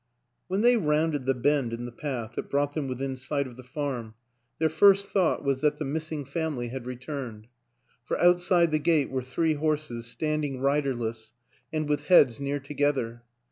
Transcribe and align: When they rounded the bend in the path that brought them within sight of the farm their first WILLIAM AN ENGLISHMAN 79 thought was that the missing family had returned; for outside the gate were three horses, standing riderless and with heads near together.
When 0.47 0.61
they 0.61 0.77
rounded 0.77 1.27
the 1.27 1.35
bend 1.35 1.73
in 1.73 1.85
the 1.85 1.91
path 1.91 2.33
that 2.33 2.49
brought 2.49 2.73
them 2.73 2.87
within 2.87 3.15
sight 3.15 3.45
of 3.45 3.55
the 3.55 3.61
farm 3.61 4.15
their 4.57 4.67
first 4.67 5.13
WILLIAM 5.13 5.27
AN 5.27 5.33
ENGLISHMAN 5.41 5.55
79 5.55 5.55
thought 5.55 5.61
was 5.61 5.61
that 5.61 5.77
the 5.77 5.85
missing 5.93 6.25
family 6.25 6.67
had 6.69 6.85
returned; 6.87 7.47
for 8.05 8.17
outside 8.19 8.71
the 8.71 8.79
gate 8.79 9.11
were 9.11 9.21
three 9.21 9.53
horses, 9.53 10.07
standing 10.07 10.59
riderless 10.59 11.33
and 11.71 11.87
with 11.87 12.05
heads 12.05 12.39
near 12.39 12.59
together. 12.59 13.21